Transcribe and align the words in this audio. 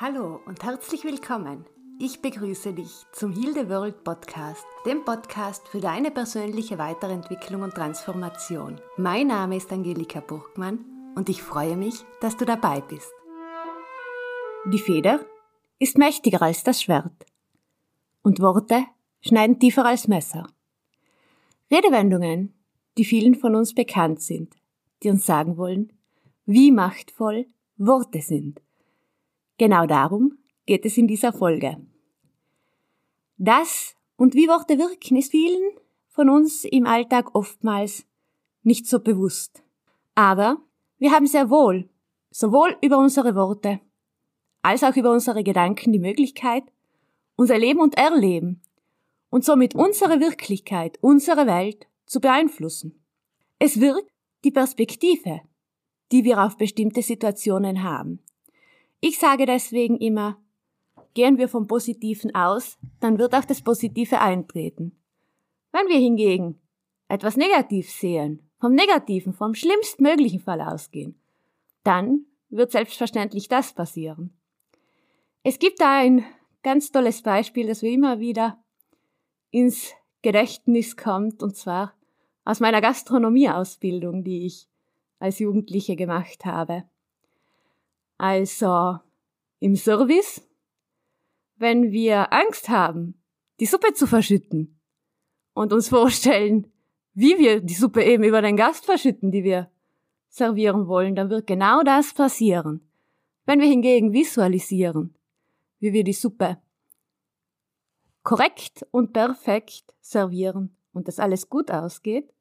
Hallo 0.00 0.40
und 0.44 0.64
herzlich 0.64 1.04
willkommen. 1.04 1.66
Ich 2.00 2.20
begrüße 2.20 2.72
dich 2.72 2.90
zum 3.12 3.32
Heal 3.32 3.54
the 3.54 3.68
World 3.68 4.02
Podcast, 4.02 4.64
dem 4.84 5.04
Podcast 5.04 5.68
für 5.68 5.78
deine 5.78 6.10
persönliche 6.10 6.78
Weiterentwicklung 6.78 7.62
und 7.62 7.74
Transformation. 7.74 8.80
Mein 8.96 9.28
Name 9.28 9.56
ist 9.56 9.70
Angelika 9.70 10.18
Burgmann 10.18 10.84
und 11.14 11.28
ich 11.28 11.44
freue 11.44 11.76
mich, 11.76 11.94
dass 12.20 12.36
du 12.36 12.44
dabei 12.44 12.80
bist. 12.80 13.12
Die 14.66 14.80
Feder 14.80 15.24
ist 15.78 15.96
mächtiger 15.96 16.42
als 16.42 16.64
das 16.64 16.82
Schwert 16.82 17.24
und 18.22 18.40
Worte 18.40 18.86
schneiden 19.20 19.60
tiefer 19.60 19.84
als 19.84 20.08
Messer. 20.08 20.48
Redewendungen, 21.70 22.52
die 22.98 23.04
vielen 23.04 23.36
von 23.36 23.54
uns 23.54 23.72
bekannt 23.72 24.20
sind, 24.22 24.56
die 25.04 25.10
uns 25.10 25.24
sagen 25.24 25.56
wollen, 25.56 25.92
wie 26.46 26.72
machtvoll 26.72 27.46
Worte 27.76 28.22
sind. 28.22 28.63
Genau 29.58 29.86
darum 29.86 30.38
geht 30.66 30.84
es 30.84 30.96
in 30.96 31.06
dieser 31.06 31.32
Folge. 31.32 31.76
Das 33.36 33.94
und 34.16 34.34
wie 34.34 34.48
Worte 34.48 34.78
wirken 34.78 35.16
ist 35.16 35.30
vielen 35.30 35.72
von 36.08 36.28
uns 36.28 36.64
im 36.64 36.86
Alltag 36.86 37.34
oftmals 37.34 38.06
nicht 38.62 38.86
so 38.86 39.00
bewusst. 39.00 39.62
Aber 40.14 40.58
wir 40.98 41.12
haben 41.12 41.26
sehr 41.26 41.50
wohl, 41.50 41.88
sowohl 42.30 42.76
über 42.80 42.98
unsere 42.98 43.34
Worte 43.34 43.80
als 44.62 44.82
auch 44.82 44.96
über 44.96 45.12
unsere 45.12 45.44
Gedanken 45.44 45.92
die 45.92 45.98
Möglichkeit, 45.98 46.64
unser 47.36 47.58
Leben 47.58 47.80
und 47.80 47.98
Erleben 47.98 48.62
und 49.28 49.44
somit 49.44 49.74
unsere 49.74 50.20
Wirklichkeit, 50.20 50.98
unsere 51.02 51.46
Welt 51.46 51.86
zu 52.06 52.20
beeinflussen. 52.20 53.04
Es 53.58 53.80
wirkt 53.80 54.10
die 54.42 54.50
Perspektive, 54.50 55.42
die 56.12 56.24
wir 56.24 56.42
auf 56.42 56.56
bestimmte 56.56 57.02
Situationen 57.02 57.82
haben. 57.82 58.20
Ich 59.06 59.18
sage 59.18 59.44
deswegen 59.44 59.98
immer, 59.98 60.38
gehen 61.12 61.36
wir 61.36 61.50
vom 61.50 61.66
Positiven 61.66 62.34
aus, 62.34 62.78
dann 63.00 63.18
wird 63.18 63.34
auch 63.34 63.44
das 63.44 63.60
Positive 63.60 64.18
eintreten. 64.18 64.98
Wenn 65.72 65.88
wir 65.88 65.98
hingegen 65.98 66.58
etwas 67.08 67.36
negativ 67.36 67.90
sehen, 67.90 68.50
vom 68.58 68.72
Negativen, 68.72 69.34
vom 69.34 69.54
schlimmstmöglichen 69.54 70.40
Fall 70.40 70.62
ausgehen, 70.62 71.20
dann 71.82 72.24
wird 72.48 72.72
selbstverständlich 72.72 73.48
das 73.48 73.74
passieren. 73.74 74.34
Es 75.42 75.58
gibt 75.58 75.82
da 75.82 75.98
ein 75.98 76.24
ganz 76.62 76.90
tolles 76.90 77.20
Beispiel, 77.20 77.66
das 77.66 77.82
mir 77.82 77.92
immer 77.92 78.20
wieder 78.20 78.64
ins 79.50 79.92
Gedächtnis 80.22 80.96
kommt, 80.96 81.42
und 81.42 81.54
zwar 81.54 81.92
aus 82.46 82.58
meiner 82.58 82.80
Gastronomieausbildung, 82.80 84.24
die 84.24 84.46
ich 84.46 84.66
als 85.18 85.40
Jugendliche 85.40 85.94
gemacht 85.94 86.46
habe. 86.46 86.84
Also 88.18 88.98
im 89.64 89.76
Service, 89.76 90.46
wenn 91.56 91.90
wir 91.90 92.34
Angst 92.34 92.68
haben, 92.68 93.14
die 93.60 93.64
Suppe 93.64 93.94
zu 93.94 94.06
verschütten 94.06 94.78
und 95.54 95.72
uns 95.72 95.88
vorstellen, 95.88 96.70
wie 97.14 97.38
wir 97.38 97.62
die 97.62 97.72
Suppe 97.72 98.04
eben 98.04 98.24
über 98.24 98.42
den 98.42 98.58
Gast 98.58 98.84
verschütten, 98.84 99.30
die 99.30 99.42
wir 99.42 99.70
servieren 100.28 100.86
wollen, 100.86 101.14
dann 101.14 101.30
wird 101.30 101.46
genau 101.46 101.82
das 101.82 102.12
passieren. 102.12 102.86
Wenn 103.46 103.58
wir 103.58 103.66
hingegen 103.66 104.12
visualisieren, 104.12 105.14
wie 105.78 105.94
wir 105.94 106.04
die 106.04 106.12
Suppe 106.12 106.58
korrekt 108.22 108.86
und 108.90 109.14
perfekt 109.14 109.94
servieren 110.02 110.76
und 110.92 111.08
das 111.08 111.18
alles 111.18 111.48
gut 111.48 111.70
ausgeht, 111.70 112.34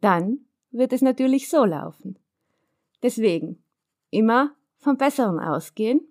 dann 0.00 0.46
wird 0.70 0.94
es 0.94 1.02
natürlich 1.02 1.50
so 1.50 1.66
laufen. 1.66 2.18
Deswegen 3.02 3.62
immer 4.08 4.54
vom 4.78 4.96
Besseren 4.96 5.38
ausgehen. 5.38 6.08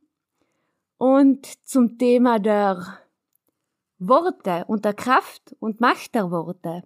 Und 1.04 1.46
zum 1.68 1.98
Thema 1.98 2.40
der 2.40 3.00
Worte 4.00 4.64
und 4.70 4.86
der 4.86 4.94
Kraft 4.94 5.54
und 5.60 5.82
Macht 5.82 6.16
der 6.16 6.32
Worte. 6.32 6.84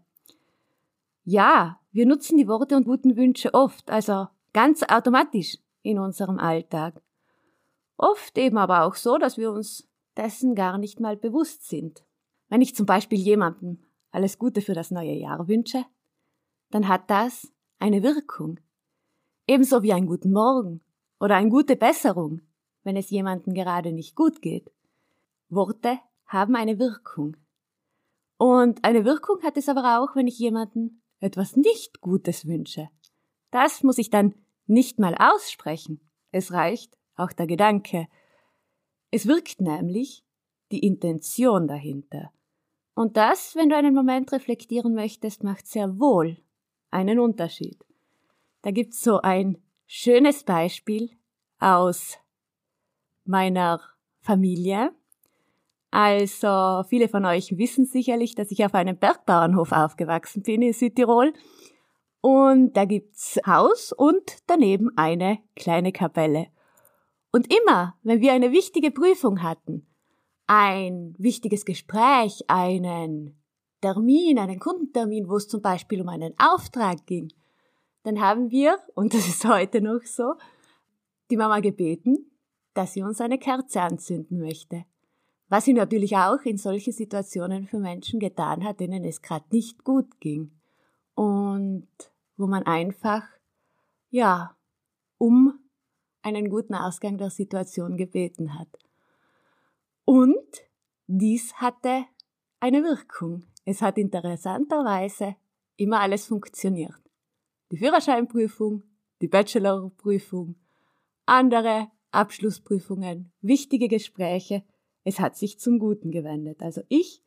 Ja, 1.24 1.80
wir 1.92 2.08
nutzen 2.08 2.36
die 2.36 2.48
Worte 2.48 2.76
und 2.76 2.86
guten 2.86 3.16
Wünsche 3.16 3.54
oft, 3.54 3.92
also 3.92 4.28
ganz 4.54 4.82
automatisch 4.82 5.60
in 5.84 6.00
unserem 6.00 6.40
Alltag. 6.40 7.00
Oft 7.96 8.36
eben 8.40 8.58
aber 8.58 8.86
auch 8.86 8.96
so, 8.96 9.20
dass 9.20 9.38
wir 9.38 9.52
uns 9.52 9.88
dessen 10.16 10.56
gar 10.56 10.80
nicht 10.80 11.00
mal 11.00 11.16
bewusst 11.16 11.70
sind. 11.70 12.04
Wenn 12.50 12.64
ich 12.64 12.74
zum 12.74 12.88
Beispiel 12.88 13.20
jemandem 13.20 13.84
alles 14.10 14.40
Gute 14.40 14.62
für 14.62 14.74
das 14.74 14.90
neue 14.90 15.14
Jahr 15.14 15.48
wünsche, 15.48 15.86
dann 16.72 16.88
hat 16.88 17.12
das 17.12 17.54
eine 17.78 18.02
Wirkung. 18.02 18.60
Ebenso 19.46 19.84
wie 19.84 19.94
ein 19.94 20.08
guten 20.08 20.32
Morgen 20.32 20.82
oder 21.20 21.36
eine 21.36 21.52
gute 21.52 21.76
Besserung, 21.76 22.42
wenn 22.88 22.96
es 22.96 23.10
jemandem 23.10 23.54
gerade 23.54 23.92
nicht 23.92 24.16
gut 24.16 24.42
geht. 24.42 24.72
Worte 25.50 26.00
haben 26.26 26.56
eine 26.56 26.80
Wirkung. 26.80 27.36
Und 28.38 28.86
eine 28.86 29.04
Wirkung 29.04 29.44
hat 29.44 29.58
es 29.58 29.68
aber 29.68 30.00
auch, 30.00 30.16
wenn 30.16 30.26
ich 30.26 30.40
jemandem 30.40 31.02
etwas 31.20 31.58
nicht 31.58 32.00
Gutes 32.00 32.48
wünsche. 32.48 32.88
Das 33.52 33.84
muss 33.84 33.98
ich 33.98 34.10
dann 34.10 34.36
nicht 34.68 35.00
mal 35.00 35.16
aussprechen. 35.16 36.00
Es 36.32 36.54
reicht 36.54 36.98
auch 37.18 37.34
der 37.34 37.46
Gedanke. 37.46 38.08
Es 39.12 39.28
wirkt 39.28 39.60
nämlich 39.60 40.24
die 40.72 40.80
Intention 40.80 41.68
dahinter. 41.68 42.32
Und 42.94 43.18
das, 43.18 43.54
wenn 43.58 43.68
du 43.68 43.76
einen 43.76 43.96
Moment 43.96 44.32
reflektieren 44.32 44.94
möchtest, 44.94 45.44
macht 45.44 45.68
sehr 45.68 46.00
wohl 46.00 46.38
einen 46.90 47.20
Unterschied. 47.20 47.84
Da 48.62 48.72
gibt's 48.72 49.02
so 49.02 49.20
ein 49.20 49.58
schönes 49.88 50.46
Beispiel 50.46 51.12
aus 51.60 52.18
meiner 53.28 53.82
Familie. 54.22 54.92
Also 55.92 56.84
viele 56.90 57.08
von 57.08 57.26
euch 57.26 57.58
wissen 57.58 57.86
sicherlich, 57.86 58.36
dass 58.36 58.52
ich 58.52 58.66
auf 58.66 58.74
einem 58.74 58.98
Bergbauernhof 58.98 59.72
aufgewachsen 59.72 60.44
bin 60.44 60.62
in 60.62 60.74
Südtirol. 60.74 61.34
Und 62.22 62.76
da 62.76 62.86
gibt's 62.86 63.40
Haus 63.46 63.94
und 63.94 64.38
daneben 64.48 64.90
eine 64.98 65.40
kleine 65.56 65.92
Kapelle. 65.92 66.48
Und 67.32 67.54
immer, 67.54 67.96
wenn 68.04 68.22
wir 68.22 68.34
eine 68.34 68.52
wichtige 68.52 68.92
Prüfung 68.92 69.44
hatten, 69.44 69.86
ein 70.48 71.16
wichtiges 71.18 71.66
Gespräch, 71.66 72.44
einen 72.48 73.38
Termin, 73.82 74.40
einen 74.40 74.60
Kundentermin, 74.60 75.30
wo 75.30 75.36
es 75.36 75.48
zum 75.48 75.62
Beispiel 75.62 76.02
um 76.02 76.10
einen 76.10 76.34
Auftrag 76.38 77.06
ging, 77.06 77.32
dann 78.04 78.22
haben 78.22 78.50
wir, 78.50 78.78
und 78.96 79.14
das 79.14 79.28
ist 79.28 79.46
heute 79.46 79.82
noch 79.82 80.02
so, 80.04 80.34
die 81.30 81.38
Mama 81.38 81.60
gebeten, 81.60 82.32
dass 82.78 82.94
sie 82.94 83.02
uns 83.02 83.20
eine 83.22 83.40
Kerze 83.40 83.82
anzünden 83.82 84.40
möchte. 84.40 84.86
Was 85.50 85.66
sie 85.66 85.74
natürlich 85.74 86.16
auch 86.16 86.42
in 86.44 86.58
solchen 86.58 86.94
Situationen 86.94 87.66
für 87.66 87.80
Menschen 87.80 88.20
getan 88.20 88.64
hat, 88.64 88.80
denen 88.80 89.04
es 89.04 89.22
gerade 89.22 89.46
nicht 89.52 89.84
gut 89.84 90.20
ging. 90.20 90.52
Und 91.16 91.88
wo 92.36 92.46
man 92.46 92.64
einfach, 92.64 93.24
ja, 94.12 94.56
um 95.18 95.58
einen 96.22 96.50
guten 96.50 96.76
Ausgang 96.76 97.18
der 97.18 97.32
Situation 97.32 97.98
gebeten 97.98 98.60
hat. 98.60 98.68
Und 100.06 100.38
dies 101.08 101.56
hatte 101.56 102.06
eine 102.60 102.84
Wirkung. 102.84 103.44
Es 103.66 103.82
hat 103.82 103.98
interessanterweise 103.98 105.36
immer 105.78 106.02
alles 106.02 106.28
funktioniert. 106.28 107.02
Die 107.72 107.78
Führerscheinprüfung, 107.78 108.84
die 109.22 109.28
Bachelorprüfung, 109.28 110.56
andere 111.26 111.90
Abschlussprüfungen, 112.12 113.32
wichtige 113.42 113.88
Gespräche. 113.88 114.64
Es 115.04 115.20
hat 115.20 115.36
sich 115.36 115.60
zum 115.60 115.80
Guten 115.80 116.12
gewendet. 116.12 116.62
Also 116.62 116.82
ich 116.90 117.24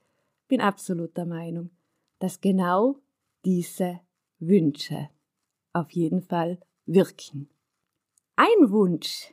bin 0.49 0.61
absolut 0.61 1.17
der 1.17 1.27
Meinung, 1.27 1.71
dass 2.19 2.41
genau 2.41 2.97
diese 3.45 4.01
Wünsche 4.39 5.09
auf 5.73 5.91
jeden 5.93 6.23
Fall 6.23 6.61
wirken. 6.87 7.49
Ein 8.37 8.71
Wunsch, 8.71 9.33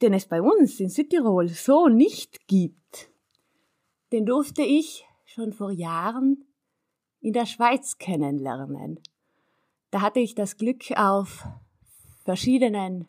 den 0.00 0.14
es 0.14 0.26
bei 0.26 0.42
uns 0.42 0.78
in 0.80 0.88
Südtirol 0.88 1.48
so 1.48 1.88
nicht 1.88 2.46
gibt, 2.48 3.10
den 4.12 4.26
durfte 4.26 4.62
ich 4.62 5.04
schon 5.24 5.52
vor 5.52 5.70
Jahren 5.70 6.44
in 7.20 7.32
der 7.32 7.46
Schweiz 7.46 7.98
kennenlernen. 7.98 9.00
Da 9.90 10.00
hatte 10.02 10.20
ich 10.20 10.34
das 10.34 10.56
Glück, 10.56 10.84
auf 10.96 11.46
verschiedenen 12.24 13.06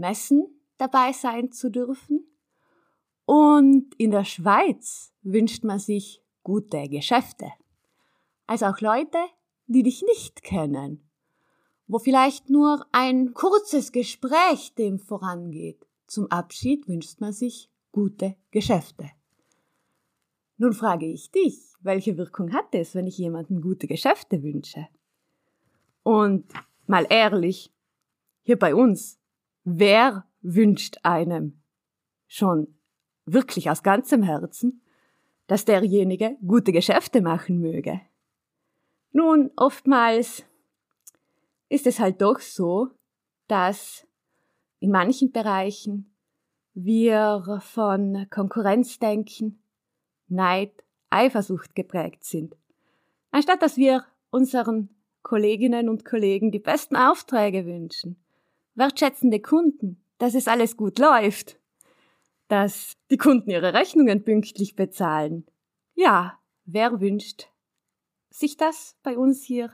Messen 0.00 0.48
dabei 0.78 1.12
sein 1.12 1.52
zu 1.52 1.70
dürfen. 1.70 2.26
Und 3.26 3.94
in 3.96 4.10
der 4.10 4.24
Schweiz 4.24 5.12
wünscht 5.22 5.62
man 5.62 5.78
sich 5.78 6.22
gute 6.42 6.88
Geschäfte. 6.88 7.52
Also 8.46 8.66
auch 8.66 8.80
Leute, 8.80 9.18
die 9.68 9.84
dich 9.84 10.02
nicht 10.02 10.42
kennen, 10.42 11.08
wo 11.86 12.00
vielleicht 12.00 12.50
nur 12.50 12.84
ein 12.90 13.34
kurzes 13.34 13.92
Gespräch 13.92 14.74
dem 14.74 14.98
vorangeht. 14.98 15.86
Zum 16.08 16.28
Abschied 16.32 16.88
wünscht 16.88 17.20
man 17.20 17.32
sich 17.32 17.70
gute 17.92 18.34
Geschäfte. 18.50 19.10
Nun 20.56 20.72
frage 20.72 21.06
ich 21.06 21.30
dich, 21.30 21.58
welche 21.80 22.16
Wirkung 22.16 22.52
hat 22.52 22.74
es, 22.74 22.96
wenn 22.96 23.06
ich 23.06 23.16
jemandem 23.18 23.60
gute 23.62 23.86
Geschäfte 23.86 24.42
wünsche? 24.42 24.88
Und 26.02 26.52
mal 26.86 27.06
ehrlich, 27.08 27.72
hier 28.42 28.58
bei 28.58 28.74
uns, 28.74 29.19
wer 29.64 30.26
wünscht 30.42 30.98
einem 31.02 31.60
schon 32.26 32.74
wirklich 33.26 33.70
aus 33.70 33.82
ganzem 33.82 34.22
Herzen, 34.22 34.82
dass 35.46 35.64
derjenige 35.64 36.36
gute 36.46 36.72
Geschäfte 36.72 37.20
machen 37.22 37.60
möge. 37.60 38.00
Nun, 39.12 39.50
oftmals 39.56 40.44
ist 41.68 41.86
es 41.86 41.98
halt 41.98 42.22
doch 42.22 42.38
so, 42.38 42.90
dass 43.48 44.06
in 44.78 44.90
manchen 44.90 45.32
Bereichen 45.32 46.14
wir 46.74 47.60
von 47.62 48.26
Konkurrenzdenken, 48.30 49.62
Neid, 50.28 50.72
Eifersucht 51.10 51.74
geprägt 51.74 52.24
sind. 52.24 52.56
Anstatt 53.32 53.62
dass 53.62 53.76
wir 53.76 54.04
unseren 54.30 54.88
Kolleginnen 55.22 55.88
und 55.88 56.04
Kollegen 56.04 56.52
die 56.52 56.60
besten 56.60 56.96
Aufträge 56.96 57.66
wünschen, 57.66 58.16
wertschätzende 58.74 59.40
Kunden, 59.40 60.02
dass 60.18 60.34
es 60.34 60.48
alles 60.48 60.76
gut 60.76 60.98
läuft, 60.98 61.58
dass 62.48 62.96
die 63.10 63.16
Kunden 63.16 63.50
ihre 63.50 63.74
Rechnungen 63.74 64.24
pünktlich 64.24 64.76
bezahlen. 64.76 65.46
Ja, 65.94 66.38
wer 66.64 67.00
wünscht 67.00 67.48
sich 68.30 68.56
das 68.56 68.96
bei 69.02 69.16
uns 69.16 69.44
hier? 69.44 69.72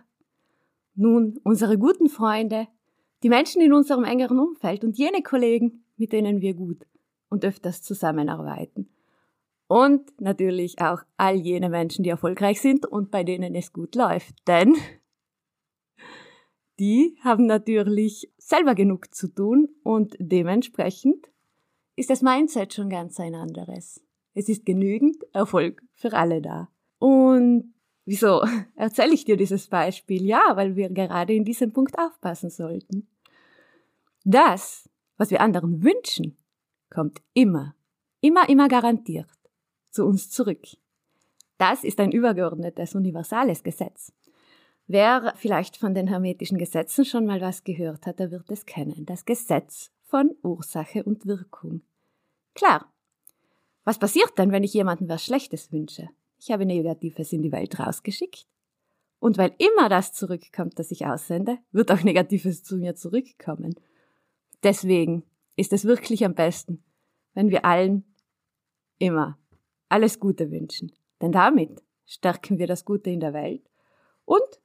Nun, 0.95 1.39
unsere 1.45 1.79
guten 1.79 2.09
Freunde, 2.09 2.69
die 3.23 3.29
Menschen 3.29 3.61
in 3.61 3.73
unserem 3.73 4.05
engeren 4.05 4.39
Umfeld 4.39 4.85
und 4.85 4.97
jene 4.97 5.23
Kollegen, 5.23 5.85
mit 5.97 6.13
denen 6.13 6.41
wir 6.41 6.55
gut 6.55 6.87
und 7.29 7.45
öfters 7.45 7.83
zusammenarbeiten. 7.83 8.89
Und 9.69 10.21
natürlich 10.21 10.81
auch 10.81 11.01
all 11.17 11.37
jene 11.37 11.69
Menschen, 11.69 12.05
die 12.05 12.11
erfolgreich 12.11 12.61
sind 12.61 12.87
und 12.87 13.11
bei 13.11 13.25
denen 13.25 13.55
es 13.55 13.73
gut 13.73 13.95
läuft. 13.95 14.35
Denn 14.47 14.77
die 16.79 17.17
haben 17.23 17.47
natürlich 17.47 18.31
selber 18.39 18.75
genug 18.75 19.15
zu 19.15 19.29
tun 19.29 19.69
und 19.83 20.15
dementsprechend 20.19 21.31
ist 21.97 22.11
das 22.11 22.23
Mindset 22.23 22.75
schon 22.75 22.91
ganz 22.91 23.19
ein 23.19 23.35
anderes. 23.35 24.03
Es 24.35 24.49
ist 24.49 24.67
genügend 24.67 25.25
Erfolg 25.33 25.83
für 25.95 26.13
alle 26.13 26.43
da. 26.43 26.69
Und 26.99 27.75
wieso 28.05 28.45
erzähle 28.77 29.15
ich 29.15 29.25
dir 29.25 29.37
dieses 29.37 29.69
Beispiel? 29.69 30.25
Ja, 30.25 30.53
weil 30.57 30.77
wir 30.77 30.91
gerade 30.91 31.33
in 31.33 31.45
diesem 31.45 31.73
Punkt 31.73 31.99
aufpassen 31.99 32.51
sollten. 32.51 33.09
Das, 34.25 34.91
was 35.17 35.31
wir 35.31 35.41
anderen 35.41 35.83
wünschen, 35.83 36.37
kommt 36.91 37.23
immer, 37.33 37.75
immer, 38.21 38.49
immer 38.49 38.69
garantiert 38.69 39.31
zu 39.91 40.05
uns 40.05 40.31
zurück. 40.31 40.67
Das 41.59 41.83
ist 41.83 41.99
ein 42.01 42.13
übergeordnetes, 42.13 42.95
universales 42.95 43.63
Gesetz. 43.63 44.13
Wer 44.89 45.35
vielleicht 45.37 45.77
von 45.77 45.95
den 45.95 46.07
hermetischen 46.07 46.59
Gesetzen 46.59 47.05
schon 47.05 47.27
mal 47.27 47.41
was 47.41 47.65
gehört 47.65 48.07
hat, 48.07 48.21
der 48.21 48.31
wird 48.31 48.51
es 48.51 48.67
kennen. 48.67 49.05
Das 49.05 49.25
Gesetz 49.25 49.91
von 50.05 50.37
Ursache 50.43 51.03
und 51.03 51.27
Wirkung. 51.27 51.83
Klar. 52.55 52.93
Was 53.85 53.99
passiert 53.99 54.39
denn, 54.39 54.53
wenn 54.53 54.65
ich 54.65 54.75
jemandem 54.75 55.09
was 55.09 55.25
Schlechtes 55.25 55.73
wünsche? 55.73 56.09
Ich 56.39 56.51
habe 56.51 56.67
Negatives 56.67 57.33
in 57.33 57.43
die 57.43 57.53
Welt 57.53 57.79
rausgeschickt. 57.79 58.47
Und 59.19 59.39
weil 59.39 59.55
immer 59.59 59.89
das 59.89 60.13
zurückkommt, 60.13 60.79
das 60.79 60.91
ich 60.91 61.07
aussende, 61.07 61.59
wird 61.73 61.91
auch 61.91 62.03
Negatives 62.03 62.63
zu 62.63 62.77
mir 62.77 62.95
zurückkommen. 62.95 63.75
Deswegen 64.63 65.25
ist 65.57 65.73
es 65.73 65.85
wirklich 65.85 66.25
am 66.25 66.35
besten, 66.35 66.85
wenn 67.35 67.51
wir 67.51 67.65
allen 67.65 68.05
immer 68.99 69.39
alles 69.89 70.21
Gute 70.21 70.51
wünschen. 70.51 70.93
Denn 71.21 71.33
damit 71.33 71.83
stärken 72.07 72.59
wir 72.59 72.67
das 72.67 72.85
Gute 72.85 73.11
in 73.11 73.21
der 73.21 73.33
Welt 73.33 73.69
und 74.25 74.61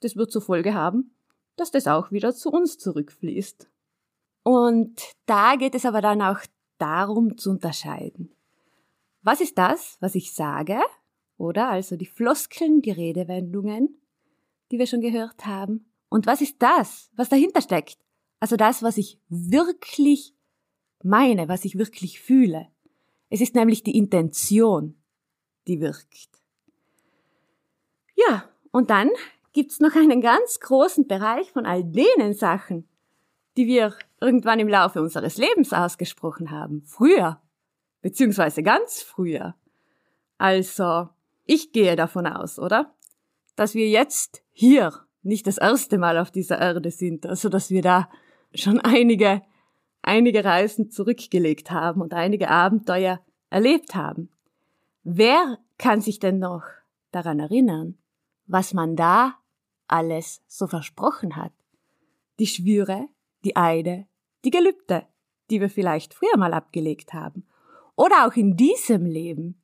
das 0.00 0.16
wird 0.16 0.30
zur 0.30 0.42
Folge 0.42 0.74
haben, 0.74 1.14
dass 1.56 1.70
das 1.70 1.86
auch 1.86 2.10
wieder 2.12 2.34
zu 2.34 2.50
uns 2.50 2.78
zurückfließt. 2.78 3.68
Und 4.42 5.00
da 5.26 5.56
geht 5.56 5.74
es 5.74 5.84
aber 5.84 6.00
dann 6.00 6.22
auch 6.22 6.40
darum 6.78 7.36
zu 7.36 7.50
unterscheiden. 7.50 8.32
Was 9.22 9.40
ist 9.40 9.58
das, 9.58 9.96
was 10.00 10.14
ich 10.14 10.32
sage? 10.32 10.78
Oder 11.36 11.68
also 11.68 11.96
die 11.96 12.06
Floskeln, 12.06 12.80
die 12.80 12.90
Redewendungen, 12.90 14.00
die 14.70 14.78
wir 14.78 14.86
schon 14.86 15.00
gehört 15.00 15.46
haben. 15.46 15.90
Und 16.08 16.26
was 16.26 16.40
ist 16.40 16.56
das, 16.60 17.10
was 17.14 17.28
dahinter 17.28 17.60
steckt? 17.60 17.98
Also 18.40 18.56
das, 18.56 18.82
was 18.82 18.96
ich 18.96 19.20
wirklich 19.28 20.34
meine, 21.02 21.48
was 21.48 21.64
ich 21.64 21.76
wirklich 21.76 22.20
fühle. 22.20 22.68
Es 23.30 23.40
ist 23.40 23.54
nämlich 23.54 23.82
die 23.82 23.96
Intention, 23.96 24.96
die 25.66 25.80
wirkt. 25.80 26.30
Ja, 28.16 28.48
und 28.70 28.90
dann 28.90 29.10
gibt's 29.58 29.80
noch 29.80 29.96
einen 29.96 30.20
ganz 30.20 30.60
großen 30.60 31.08
Bereich 31.08 31.50
von 31.50 31.66
all 31.66 31.82
denen 31.82 32.32
Sachen, 32.32 32.88
die 33.56 33.66
wir 33.66 33.92
irgendwann 34.20 34.60
im 34.60 34.68
Laufe 34.68 35.02
unseres 35.02 35.36
Lebens 35.36 35.72
ausgesprochen 35.72 36.52
haben. 36.52 36.84
Früher. 36.86 37.42
Beziehungsweise 38.00 38.62
ganz 38.62 39.02
früher. 39.02 39.56
Also, 40.38 41.08
ich 41.44 41.72
gehe 41.72 41.96
davon 41.96 42.28
aus, 42.28 42.60
oder? 42.60 42.94
Dass 43.56 43.74
wir 43.74 43.88
jetzt 43.88 44.44
hier 44.52 44.92
nicht 45.24 45.48
das 45.48 45.58
erste 45.58 45.98
Mal 45.98 46.18
auf 46.18 46.30
dieser 46.30 46.60
Erde 46.60 46.92
sind, 46.92 47.26
also 47.26 47.48
dass 47.48 47.70
wir 47.70 47.82
da 47.82 48.08
schon 48.54 48.78
einige, 48.78 49.42
einige 50.02 50.44
Reisen 50.44 50.88
zurückgelegt 50.92 51.72
haben 51.72 52.00
und 52.00 52.14
einige 52.14 52.48
Abenteuer 52.48 53.18
erlebt 53.50 53.96
haben. 53.96 54.28
Wer 55.02 55.58
kann 55.78 56.00
sich 56.00 56.20
denn 56.20 56.38
noch 56.38 56.62
daran 57.10 57.40
erinnern, 57.40 57.98
was 58.46 58.72
man 58.72 58.94
da 58.94 59.34
alles 59.88 60.42
so 60.46 60.66
versprochen 60.66 61.36
hat. 61.36 61.52
Die 62.38 62.46
Schwüre, 62.46 63.08
die 63.44 63.56
Eide, 63.56 64.06
die 64.44 64.50
Gelübde, 64.50 65.06
die 65.50 65.60
wir 65.60 65.70
vielleicht 65.70 66.14
früher 66.14 66.36
mal 66.36 66.54
abgelegt 66.54 67.12
haben. 67.12 67.46
Oder 67.96 68.26
auch 68.26 68.36
in 68.36 68.56
diesem 68.56 69.06
Leben. 69.06 69.62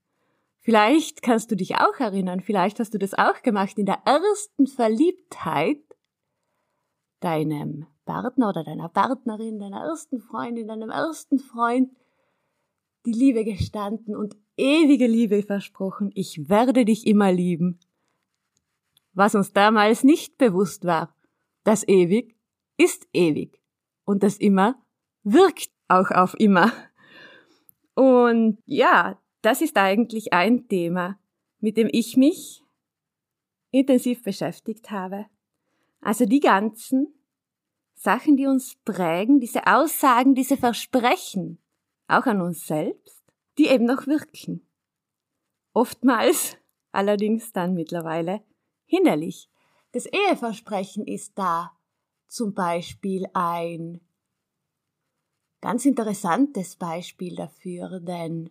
Vielleicht 0.60 1.22
kannst 1.22 1.50
du 1.50 1.56
dich 1.56 1.76
auch 1.76 2.00
erinnern, 2.00 2.40
vielleicht 2.40 2.80
hast 2.80 2.94
du 2.94 2.98
das 2.98 3.14
auch 3.14 3.42
gemacht 3.42 3.78
in 3.78 3.86
der 3.86 4.00
ersten 4.06 4.66
Verliebtheit 4.66 5.82
deinem 7.20 7.86
Partner 8.06 8.48
oder 8.48 8.64
deiner 8.64 8.88
Partnerin, 8.88 9.58
deiner 9.58 9.82
ersten 9.82 10.20
Freundin, 10.20 10.68
deinem 10.68 10.90
ersten 10.90 11.38
Freund 11.38 11.90
die 13.06 13.12
Liebe 13.12 13.44
gestanden 13.44 14.16
und 14.16 14.36
ewige 14.56 15.06
Liebe 15.06 15.42
versprochen. 15.42 16.10
Ich 16.14 16.48
werde 16.48 16.84
dich 16.84 17.06
immer 17.06 17.30
lieben 17.30 17.78
was 19.14 19.34
uns 19.34 19.52
damals 19.52 20.04
nicht 20.04 20.38
bewusst 20.38 20.84
war. 20.84 21.16
Das 21.62 21.86
ewig 21.86 22.36
ist 22.76 23.08
ewig 23.12 23.60
und 24.04 24.22
das 24.22 24.36
immer 24.36 24.82
wirkt 25.22 25.70
auch 25.88 26.10
auf 26.10 26.34
immer. 26.38 26.72
Und 27.94 28.58
ja, 28.66 29.18
das 29.42 29.60
ist 29.60 29.76
eigentlich 29.76 30.32
ein 30.32 30.68
Thema, 30.68 31.18
mit 31.60 31.76
dem 31.76 31.88
ich 31.90 32.16
mich 32.16 32.62
intensiv 33.70 34.22
beschäftigt 34.22 34.90
habe. 34.90 35.26
Also 36.00 36.26
die 36.26 36.40
ganzen 36.40 37.14
Sachen, 37.94 38.36
die 38.36 38.46
uns 38.46 38.76
prägen, 38.84 39.40
diese 39.40 39.66
Aussagen, 39.66 40.34
diese 40.34 40.56
Versprechen, 40.56 41.58
auch 42.06 42.26
an 42.26 42.40
uns 42.40 42.66
selbst, 42.66 43.22
die 43.56 43.68
eben 43.68 43.86
noch 43.86 44.06
wirken. 44.06 44.66
Oftmals, 45.72 46.56
allerdings 46.92 47.52
dann 47.52 47.74
mittlerweile, 47.74 48.42
hinderlich. 48.86 49.48
Das 49.92 50.06
Eheversprechen 50.06 51.06
ist 51.06 51.38
da 51.38 51.72
zum 52.26 52.54
Beispiel 52.54 53.26
ein 53.32 54.00
ganz 55.60 55.86
interessantes 55.86 56.76
Beispiel 56.76 57.36
dafür, 57.36 58.00
denn 58.00 58.50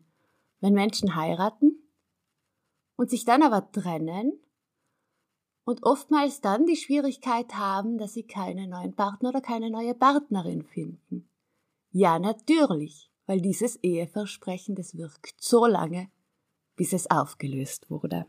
wenn 0.61 0.73
Menschen 0.73 1.15
heiraten 1.15 1.77
und 2.95 3.09
sich 3.09 3.25
dann 3.25 3.43
aber 3.43 3.71
trennen 3.71 4.39
und 5.65 5.83
oftmals 5.83 6.41
dann 6.41 6.65
die 6.65 6.75
Schwierigkeit 6.75 7.55
haben, 7.55 7.97
dass 7.97 8.13
sie 8.13 8.23
keinen 8.23 8.69
neuen 8.69 8.95
Partner 8.95 9.29
oder 9.29 9.41
keine 9.41 9.69
neue 9.69 9.93
Partnerin 9.93 10.63
finden. 10.63 11.29
Ja, 11.91 12.19
natürlich, 12.19 13.11
weil 13.25 13.41
dieses 13.41 13.77
Eheversprechen, 13.77 14.75
das 14.75 14.97
wirkt 14.97 15.35
so 15.39 15.65
lange, 15.65 16.09
bis 16.75 16.93
es 16.93 17.09
aufgelöst 17.09 17.89
wurde. 17.89 18.25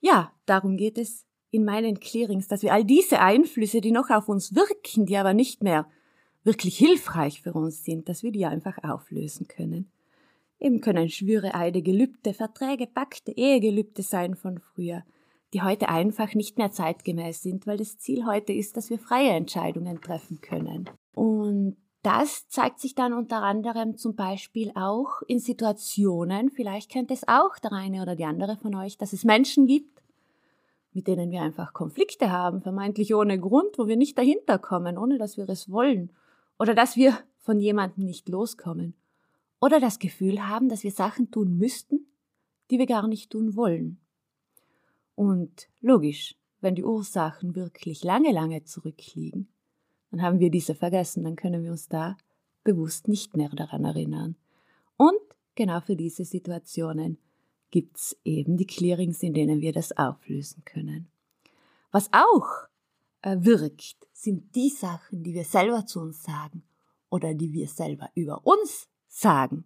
Ja, 0.00 0.32
darum 0.46 0.76
geht 0.76 0.98
es 0.98 1.26
in 1.50 1.64
meinen 1.64 2.00
Clearings, 2.00 2.48
dass 2.48 2.62
wir 2.62 2.72
all 2.72 2.84
diese 2.84 3.20
Einflüsse, 3.20 3.80
die 3.80 3.92
noch 3.92 4.10
auf 4.10 4.28
uns 4.28 4.54
wirken, 4.54 5.06
die 5.06 5.16
aber 5.16 5.34
nicht 5.34 5.62
mehr 5.62 5.86
wirklich 6.42 6.78
hilfreich 6.78 7.42
für 7.42 7.52
uns 7.52 7.84
sind, 7.84 8.08
dass 8.08 8.22
wir 8.22 8.32
die 8.32 8.46
einfach 8.46 8.78
auflösen 8.82 9.46
können. 9.46 9.90
Eben 10.58 10.80
können 10.80 11.08
Schwüre, 11.08 11.54
Eide, 11.54 11.82
Gelübde, 11.82 12.34
Verträge, 12.34 12.86
Pakte, 12.86 13.32
Ehegelübde 13.32 14.02
sein 14.02 14.36
von 14.36 14.58
früher, 14.58 15.04
die 15.52 15.62
heute 15.62 15.88
einfach 15.88 16.34
nicht 16.34 16.58
mehr 16.58 16.70
zeitgemäß 16.70 17.42
sind, 17.42 17.66
weil 17.66 17.78
das 17.78 17.98
Ziel 17.98 18.26
heute 18.26 18.52
ist, 18.52 18.76
dass 18.76 18.90
wir 18.90 18.98
freie 18.98 19.30
Entscheidungen 19.30 20.00
treffen 20.00 20.40
können. 20.40 20.88
Und 21.14 21.76
das 22.02 22.48
zeigt 22.48 22.80
sich 22.80 22.94
dann 22.94 23.12
unter 23.12 23.42
anderem 23.42 23.96
zum 23.96 24.14
Beispiel 24.14 24.72
auch 24.74 25.20
in 25.26 25.38
Situationen, 25.38 26.50
vielleicht 26.50 26.90
kennt 26.90 27.10
es 27.10 27.28
auch 27.28 27.58
der 27.58 27.72
eine 27.72 28.00
oder 28.02 28.16
die 28.16 28.24
andere 28.24 28.56
von 28.56 28.74
euch, 28.74 28.96
dass 28.96 29.12
es 29.12 29.24
Menschen 29.24 29.66
gibt, 29.66 30.02
mit 30.92 31.06
denen 31.06 31.30
wir 31.30 31.42
einfach 31.42 31.72
Konflikte 31.72 32.30
haben, 32.30 32.62
vermeintlich 32.62 33.14
ohne 33.14 33.38
Grund, 33.38 33.78
wo 33.78 33.86
wir 33.86 33.96
nicht 33.96 34.16
dahinter 34.16 34.58
kommen, 34.58 34.96
ohne 34.96 35.18
dass 35.18 35.36
wir 35.36 35.48
es 35.48 35.70
wollen, 35.70 36.10
oder 36.58 36.74
dass 36.74 36.96
wir 36.96 37.18
von 37.38 37.60
jemandem 37.60 38.04
nicht 38.04 38.28
loskommen. 38.28 38.94
Oder 39.60 39.78
das 39.78 39.98
Gefühl 39.98 40.46
haben, 40.48 40.68
dass 40.68 40.82
wir 40.82 40.90
Sachen 40.90 41.30
tun 41.30 41.58
müssten, 41.58 42.06
die 42.70 42.78
wir 42.78 42.86
gar 42.86 43.06
nicht 43.06 43.30
tun 43.30 43.56
wollen. 43.56 44.00
Und 45.14 45.68
logisch, 45.80 46.36
wenn 46.62 46.74
die 46.74 46.84
Ursachen 46.84 47.54
wirklich 47.54 48.04
lange, 48.04 48.32
lange 48.32 48.64
zurückliegen, 48.64 49.48
dann 50.10 50.22
haben 50.22 50.40
wir 50.40 50.50
diese 50.50 50.74
vergessen, 50.74 51.24
dann 51.24 51.36
können 51.36 51.62
wir 51.62 51.70
uns 51.70 51.88
da 51.88 52.16
bewusst 52.64 53.08
nicht 53.08 53.36
mehr 53.36 53.48
daran 53.50 53.84
erinnern. 53.84 54.36
Und 54.96 55.20
genau 55.54 55.80
für 55.80 55.96
diese 55.96 56.24
Situationen 56.24 57.18
gibt's 57.70 58.16
eben 58.24 58.56
die 58.56 58.66
Clearings, 58.66 59.22
in 59.22 59.34
denen 59.34 59.60
wir 59.60 59.72
das 59.72 59.96
auflösen 59.96 60.64
können. 60.64 61.08
Was 61.92 62.10
auch 62.12 62.68
äh, 63.22 63.36
wirkt, 63.40 63.96
sind 64.12 64.54
die 64.54 64.68
Sachen, 64.68 65.22
die 65.22 65.34
wir 65.34 65.44
selber 65.44 65.86
zu 65.86 66.00
uns 66.00 66.22
sagen 66.22 66.62
oder 67.08 67.34
die 67.34 67.52
wir 67.52 67.68
selber 67.68 68.10
über 68.14 68.46
uns 68.46 68.88
sagen. 69.08 69.64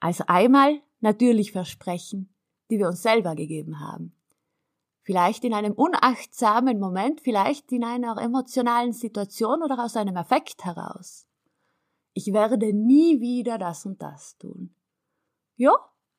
Also 0.00 0.24
einmal 0.26 0.80
natürlich 1.00 1.52
Versprechen, 1.52 2.28
die 2.70 2.78
wir 2.78 2.88
uns 2.88 3.02
selber 3.02 3.34
gegeben 3.34 3.80
haben. 3.80 4.12
Vielleicht 5.08 5.42
in 5.44 5.54
einem 5.54 5.72
unachtsamen 5.72 6.78
Moment, 6.78 7.22
vielleicht 7.22 7.72
in 7.72 7.82
einer 7.82 8.18
emotionalen 8.18 8.92
Situation 8.92 9.62
oder 9.62 9.82
aus 9.82 9.96
einem 9.96 10.18
Affekt 10.18 10.66
heraus. 10.66 11.26
Ich 12.12 12.34
werde 12.34 12.74
nie 12.74 13.18
wieder 13.18 13.56
das 13.56 13.86
und 13.86 14.02
das 14.02 14.36
tun. 14.36 14.74
Ja, 15.56 15.72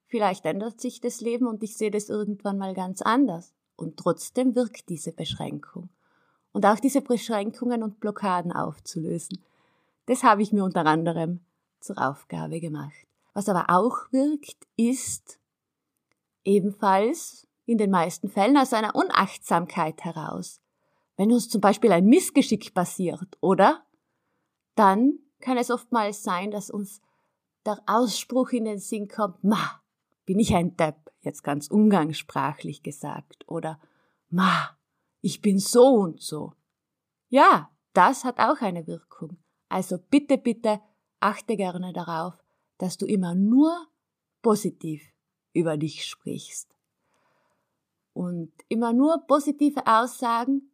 vielleicht 0.08 0.44
ändert 0.46 0.82
sich 0.82 1.02
das 1.02 1.22
Leben 1.22 1.46
und 1.46 1.62
ich 1.62 1.78
sehe 1.78 1.92
das 1.92 2.10
irgendwann 2.10 2.58
mal 2.58 2.74
ganz 2.74 3.04
anders. 3.04 3.54
Und 3.76 3.98
trotzdem 3.98 4.56
wirkt 4.56 4.90
diese 4.90 5.12
Beschränkung. 5.12 5.90
Und 6.52 6.66
auch 6.66 6.80
diese 6.80 7.02
Beschränkungen 7.02 7.84
und 7.84 8.00
Blockaden 8.00 8.52
aufzulösen. 8.52 9.38
Das 10.08 10.24
habe 10.24 10.42
ich 10.42 10.52
mir 10.52 10.64
unter 10.64 10.88
anderem 10.88 11.42
zur 11.80 12.00
Aufgabe 12.00 12.60
gemacht. 12.60 13.06
Was 13.36 13.50
aber 13.50 13.66
auch 13.70 14.12
wirkt, 14.12 14.66
ist 14.78 15.40
ebenfalls 16.44 17.46
in 17.70 17.78
den 17.78 17.92
meisten 17.92 18.30
Fällen 18.30 18.58
aus 18.58 18.74
einer 18.74 18.96
Unachtsamkeit 18.96 20.04
heraus. 20.04 20.60
Wenn 21.18 21.32
uns 21.32 21.50
zum 21.50 21.62
Beispiel 21.62 21.92
ein 21.92 22.06
Missgeschick 22.06 22.74
passiert, 22.74 23.38
oder? 23.42 23.86
Dann 24.74 25.20
kann 25.40 25.58
es 25.58 25.70
oftmals 25.70 26.24
sein, 26.24 26.50
dass 26.50 26.72
uns 26.72 27.00
der 27.66 27.80
Ausspruch 27.86 28.50
in 28.50 28.66
den 28.66 28.80
Sinn 28.80 29.08
kommt, 29.08 29.44
ma, 29.44 29.82
bin 30.26 30.40
ich 30.40 30.56
ein 30.56 30.78
Depp, 30.78 31.12
jetzt 31.22 31.44
ganz 31.44 31.68
umgangssprachlich 31.68 32.82
gesagt, 32.82 33.48
oder 33.48 33.80
ma, 34.30 34.76
ich 35.22 35.42
bin 35.42 35.60
so 35.60 35.90
und 35.90 36.22
so. 36.22 36.54
Ja, 37.28 37.70
das 37.94 38.24
hat 38.24 38.40
auch 38.40 38.62
eine 38.62 38.88
Wirkung. 38.88 39.38
Also 39.68 40.00
bitte, 40.00 40.40
bitte 40.40 40.80
achte 41.20 41.56
gerne 41.56 41.94
darauf, 41.94 42.34
dass 42.80 42.98
du 42.98 43.06
immer 43.06 43.36
nur 43.36 43.88
positiv 44.42 45.04
über 45.54 45.78
dich 45.78 46.06
sprichst 46.06 46.79
und 48.20 48.52
immer 48.68 48.92
nur 48.92 49.26
positive 49.28 49.88
Aussagen 49.88 50.74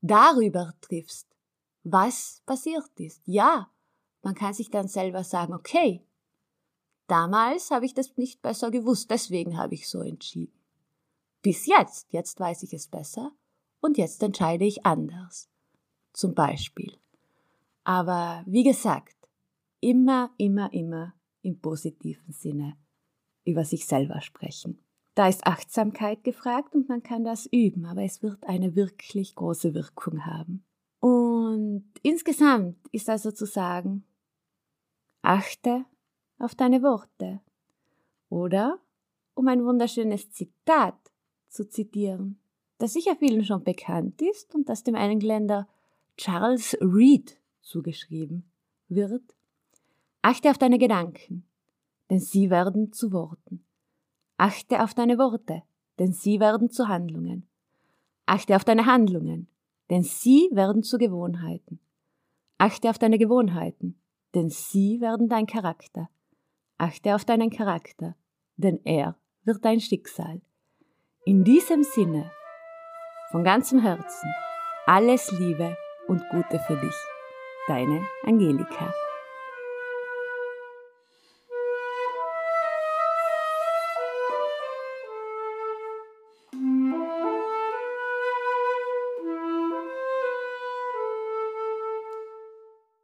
darüber 0.00 0.72
triffst, 0.80 1.28
was 1.82 2.40
passiert 2.46 2.88
ist. 2.96 3.20
Ja, 3.26 3.70
man 4.22 4.34
kann 4.34 4.54
sich 4.54 4.70
dann 4.70 4.88
selber 4.88 5.22
sagen, 5.22 5.52
okay, 5.52 6.02
damals 7.06 7.70
habe 7.70 7.84
ich 7.84 7.92
das 7.92 8.16
nicht 8.16 8.40
besser 8.40 8.70
gewusst, 8.70 9.10
deswegen 9.10 9.58
habe 9.58 9.74
ich 9.74 9.86
so 9.86 10.00
entschieden. 10.00 10.58
Bis 11.42 11.66
jetzt, 11.66 12.10
jetzt 12.10 12.40
weiß 12.40 12.62
ich 12.62 12.72
es 12.72 12.88
besser 12.88 13.32
und 13.80 13.98
jetzt 13.98 14.22
entscheide 14.22 14.64
ich 14.64 14.86
anders. 14.86 15.50
Zum 16.14 16.34
Beispiel. 16.34 16.96
Aber 17.84 18.44
wie 18.46 18.64
gesagt, 18.64 19.28
immer, 19.80 20.30
immer, 20.38 20.72
immer 20.72 21.12
im 21.42 21.60
positiven 21.60 22.32
Sinne 22.32 22.78
über 23.44 23.66
sich 23.66 23.84
selber 23.84 24.22
sprechen. 24.22 24.82
Da 25.18 25.26
ist 25.26 25.48
Achtsamkeit 25.48 26.22
gefragt 26.22 26.76
und 26.76 26.88
man 26.88 27.02
kann 27.02 27.24
das 27.24 27.46
üben, 27.46 27.86
aber 27.86 28.04
es 28.04 28.22
wird 28.22 28.46
eine 28.46 28.76
wirklich 28.76 29.34
große 29.34 29.74
Wirkung 29.74 30.24
haben. 30.24 30.62
Und 31.00 31.90
insgesamt 32.04 32.76
ist 32.92 33.10
also 33.10 33.32
zu 33.32 33.44
sagen, 33.44 34.04
achte 35.22 35.84
auf 36.38 36.54
deine 36.54 36.84
Worte. 36.84 37.40
Oder, 38.28 38.78
um 39.34 39.48
ein 39.48 39.64
wunderschönes 39.64 40.30
Zitat 40.30 40.94
zu 41.48 41.68
zitieren, 41.68 42.38
das 42.78 42.92
sicher 42.92 43.16
vielen 43.16 43.44
schon 43.44 43.64
bekannt 43.64 44.22
ist 44.22 44.54
und 44.54 44.68
das 44.68 44.84
dem 44.84 44.94
Engländer 44.94 45.66
Charles 46.16 46.78
Reed 46.80 47.40
zugeschrieben 47.60 48.48
wird, 48.88 49.34
achte 50.22 50.48
auf 50.48 50.58
deine 50.58 50.78
Gedanken, 50.78 51.44
denn 52.08 52.20
sie 52.20 52.50
werden 52.50 52.92
zu 52.92 53.10
Worten. 53.10 53.64
Achte 54.38 54.84
auf 54.84 54.94
deine 54.94 55.18
Worte, 55.18 55.62
denn 55.98 56.12
sie 56.12 56.38
werden 56.38 56.70
zu 56.70 56.86
Handlungen. 56.86 57.48
Achte 58.24 58.54
auf 58.54 58.64
deine 58.64 58.86
Handlungen, 58.86 59.48
denn 59.90 60.04
sie 60.04 60.48
werden 60.52 60.84
zu 60.84 60.96
Gewohnheiten. 60.96 61.80
Achte 62.56 62.88
auf 62.88 63.00
deine 63.00 63.18
Gewohnheiten, 63.18 64.00
denn 64.34 64.48
sie 64.48 65.00
werden 65.00 65.28
dein 65.28 65.46
Charakter. 65.46 66.08
Achte 66.78 67.16
auf 67.16 67.24
deinen 67.24 67.50
Charakter, 67.50 68.14
denn 68.56 68.80
er 68.84 69.16
wird 69.42 69.64
dein 69.64 69.80
Schicksal. 69.80 70.40
In 71.24 71.42
diesem 71.42 71.82
Sinne, 71.82 72.30
von 73.32 73.42
ganzem 73.42 73.80
Herzen, 73.80 74.30
alles 74.86 75.32
Liebe 75.32 75.76
und 76.06 76.22
Gute 76.30 76.60
für 76.60 76.76
dich. 76.76 76.96
Deine 77.66 78.06
Angelika. 78.22 78.94